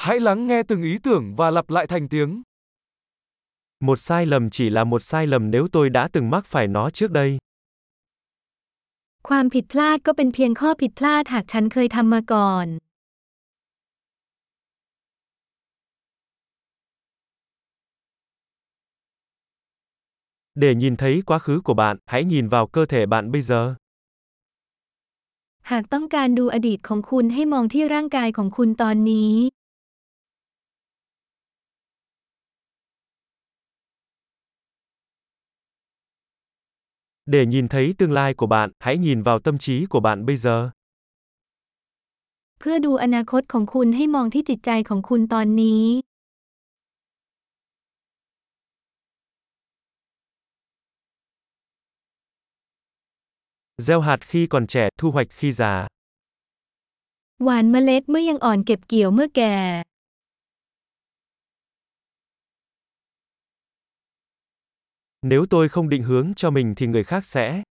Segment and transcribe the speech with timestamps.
[0.00, 2.41] Hãy lắng nghe từng ý tưởng và lặp lại thành tiếng.
[3.79, 6.89] Một sai lầm chỉ là một sai lầm nếu tôi đã từng mắc phải nó
[6.89, 7.37] trước đây.
[9.29, 12.67] ความผิดพลาดก็เป็นเพียงข้อผิดพลาดหากฉันเคยทำมาก่อน
[20.55, 23.61] Để nhìn thấy quá khứ của bạn, hãy nhìn vào cơ thể bạn bây giờ.
[25.71, 29.33] หากต้องการดูอดีตของคุณให้มองที่ร่างกายของคุณตอนนี้
[37.26, 40.36] Để nhìn thấy tương lai của bạn, hãy nhìn vào tâm trí của bạn bây
[40.36, 40.70] giờ.
[42.58, 45.84] เพื่อดูอนาคตของคุณให้มองที่จิตใจของคุณตอนนี้
[53.86, 55.74] Gieo hạt khi còn trẻ, thu hoạch khi già.
[57.44, 59.54] หว่านเมล็ดเมื่อยังอ่อนเก็บเกี่ยวเมื่อแก่
[65.22, 67.62] Nếu tôi không định hướng cho mình thì người khác sẽ.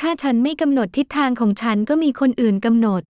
[0.00, 3.02] ถ้าฉันไม่กำหนดทิศทางของฉันก็มีคนอื่นกำหนด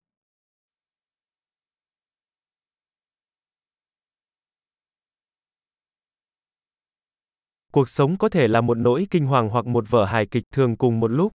[7.75, 10.71] Cuộc sống có thể là một nỗi kinh hoàng hoặc một vở hài kịch thường
[10.81, 11.31] cùng một lúc.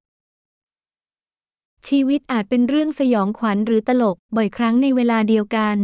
[1.89, 5.79] ชีวิตอาจเป็นเรื่องสยองขวัญหรือตลก บ่อยครั้งในเวลาเดียวกัน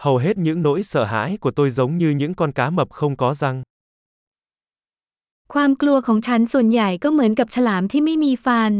[0.00, 3.16] Hầu hết những nỗi sợ hãi của tôi giống như những con cá mập không
[3.16, 3.62] có răng.
[5.52, 8.72] ความกลัวของฉันส่วนใหญ่ก็เหมือนกับฉลามที่ไม่มีฟัน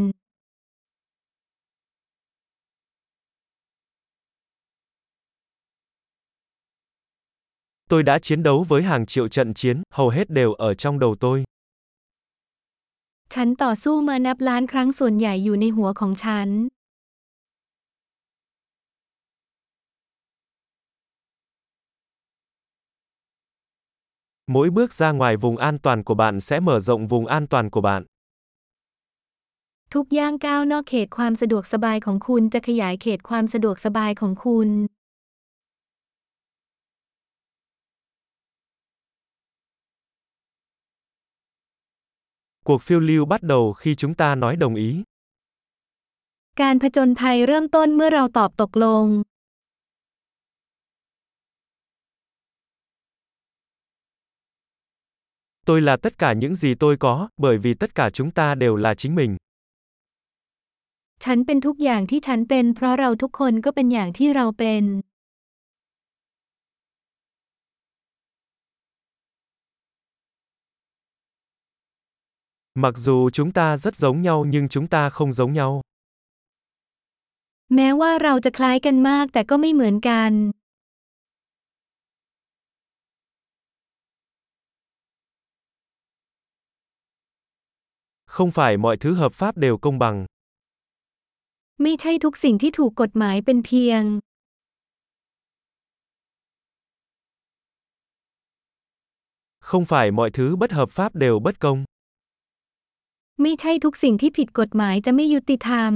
[7.91, 11.15] Tôi đã chiến đấu với hàng triệu trận chiến, hầu hết đều ở trong đầu
[11.21, 11.39] tôi.
[13.35, 16.49] ฉันต่อสู้มานับล้านครั้งส่วนใหญ่อยู่ในหัวของฉัน
[24.51, 27.71] Mỗi bước ra ngoài vùng an toàn của bạn sẽ mở rộng vùng an toàn
[27.71, 28.03] của bạn.
[29.95, 34.71] ทุกย่างก้าวนอกเขตความสะดวกสบายของคุณจะขยายเขตความสะดวกสบายของคุณ
[42.69, 44.91] Cuộc phiêu lưu bắt đầu khi chúng ta nói đồng ý.
[46.61, 49.05] การผจญภัยเริ่มต้นเมื่อเราตอบตกลง
[55.71, 58.77] Tôi là tất cả những gì tôi có, bởi vì tất cả chúng ta đều
[58.77, 59.37] là chính mình.
[61.25, 64.85] ฉันเป็นทุกอย่างที่ฉันเป็น เพราะเราทุกคนก็เป็นอย่างที่เราเป็น
[72.85, 75.73] Mặc dù chúng ta rất giống nhau nhưng chúng ta không giống nhau.
[77.75, 80.33] แม้ว่าเราจะคล้ายกันมากแต่ก็ไม่เหมือนกัน
[88.31, 90.17] Không phải mọi thứ hợp pháp đều công bằng.
[91.83, 94.03] ไม่ใช่ทุกสิ่งที่ถูกกฎหมายเป็นเพียง
[99.61, 101.79] Không phải mọi thứ bất hợp pháp đều bất công.
[103.43, 105.93] ไม่ใช่ทุกสิ่งที่ผิดกฎหมายจะไม่ยุติธรรม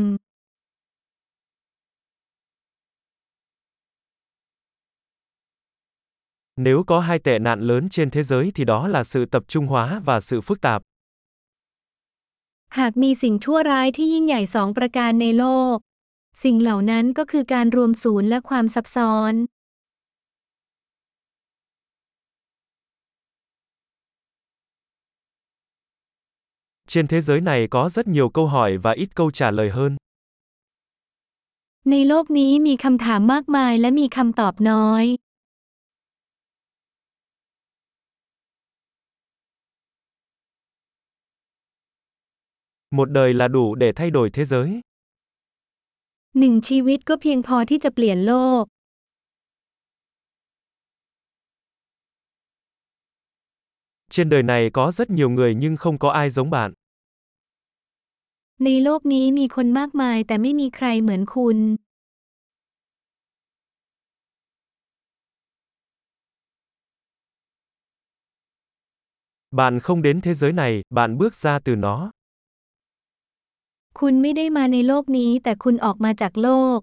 [6.57, 9.67] Nếu có hai tệ nạn lớn trên thế giới thì đó là sự tập trung
[9.67, 10.83] hóa và sự phức tạp.
[12.79, 15.77] หากมีสิ่งชั่วร้ายที่ยิ่งใหญ่สองประการในโลก
[16.43, 19.35] สิ่งเหล่านั้นก็คือการรวมศูนย์และความซับซ้อน
[26.93, 29.93] Trên thế giới này có rất nhiều câu hỏi và ít câu trả lời hơn.
[31.91, 35.05] ในโลกนี้มีคำถามมากมายและมีคำตอบน้อย
[42.95, 44.81] Một đời là đủ để thay đổi thế giới.
[46.39, 48.65] หนึ่งชีวิตก็เพียงพอที่จะเปลี่ยนโลก
[54.11, 56.73] Trên đời này có rất nhiều người nhưng không có ai giống bạn.
[58.65, 61.59] ในโลกนี้มีคนมากมายแต่ไม่มีใครเหมือนคุณ
[69.59, 72.11] Bạn không đến thế giới này, bạn bước ra từ nó.
[73.99, 76.81] คุณไม่ได้มาในโลกนี้แต่คุณออกมาจากโลก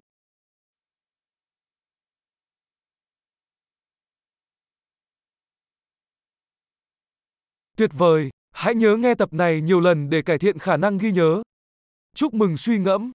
[7.78, 8.30] Tuyệt vời!
[8.52, 11.42] Hãy nhớ nghe tập này nhiều lần để cải thiện khả năng ghi nhớ.
[12.16, 13.12] Chúc mừng suy ngẫm.